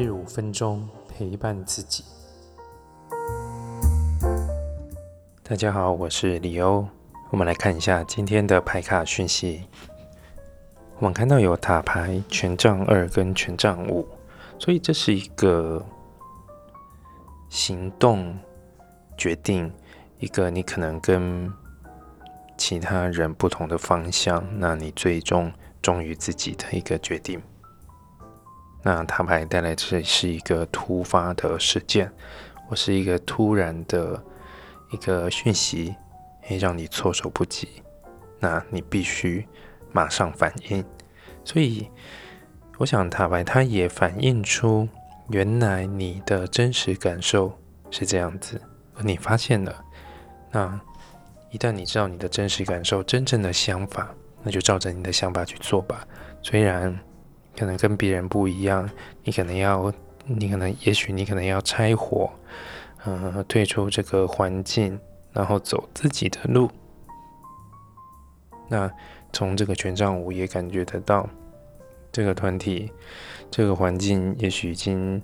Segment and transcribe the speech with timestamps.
[0.00, 2.02] 日五分钟陪伴自己。
[5.42, 6.88] 大家好，我是李欧。
[7.28, 9.64] 我们来看一下今天的牌卡讯息。
[11.00, 14.08] 我们看到有塔牌权杖二跟权杖五，
[14.58, 15.84] 所以这是一个
[17.50, 18.34] 行动
[19.18, 19.70] 决定，
[20.18, 21.52] 一个你可能跟
[22.56, 27.42] 其他人不同的方向，那你最终忠于自己的一个决定。
[28.82, 32.10] 那塔牌带来这是一个突发的事件，
[32.66, 34.22] 或是一个突然的
[34.90, 35.94] 一个讯息，
[36.40, 37.68] 会让你措手不及。
[38.38, 39.46] 那你必须
[39.92, 40.82] 马上反应。
[41.44, 41.90] 所以，
[42.78, 44.88] 我想塔牌它也反映出，
[45.28, 47.52] 原来你的真实感受
[47.90, 48.58] 是这样子，
[48.94, 49.84] 而你发现了。
[50.50, 50.80] 那
[51.50, 54.08] 一旦你知道你的真实感受、真正的想法，
[54.42, 56.02] 那就照着你的想法去做吧。
[56.42, 56.98] 虽然。
[57.60, 58.88] 可能跟别人不一样，
[59.22, 59.92] 你可能要，
[60.24, 62.30] 你可能，也许你可能要拆伙，
[63.04, 64.98] 呃，退出这个环境，
[65.30, 66.70] 然后走自己的路。
[68.66, 68.90] 那
[69.30, 71.28] 从这个权杖五也感觉得到，
[72.10, 72.90] 这个团体，
[73.50, 75.20] 这个环境，也许已经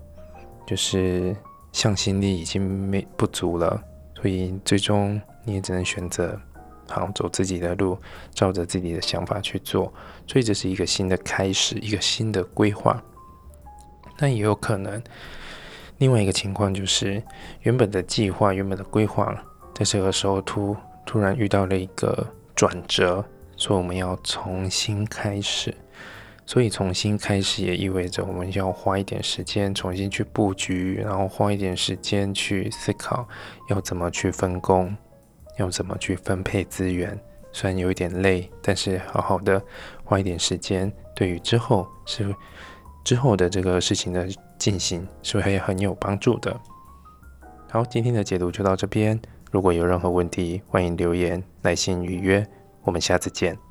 [0.66, 1.34] 就是
[1.72, 3.82] 向心力已经没不足了，
[4.14, 6.38] 所以最终你也只能选择。
[6.88, 7.98] 好，走自己的路，
[8.32, 9.92] 照着自己的想法去做，
[10.26, 13.02] 所以这是一个新的开始，一个新的规划。
[14.18, 15.02] 那也有可能，
[15.98, 17.22] 另外一个情况就是，
[17.60, 19.36] 原本的计划、原本的规划，
[19.74, 23.24] 在这个时候突突然遇到了一个转折，
[23.56, 25.74] 所以我们要重新开始。
[26.48, 33.26] 所以重新开始也意味着我们要花一点时间重新去布局，然后花一点时间去思考
[33.68, 34.96] 要怎么去分工。
[35.56, 37.18] 要怎么去分配资源？
[37.52, 39.62] 虽然有一点累，但是好好的
[40.04, 42.34] 花一点时间，对于之后是
[43.02, 46.54] 之后的这个事情的进行，是会很有帮助的。
[47.70, 49.20] 好，今天的解读就到这边。
[49.50, 52.46] 如果有任何问题，欢迎留言、耐心预约。
[52.82, 53.65] 我们下次见。